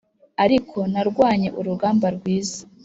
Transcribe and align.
ariko 0.43 0.77
narwanye 0.91 1.47
urugamba 1.59 2.07
rwiza! 2.15 2.59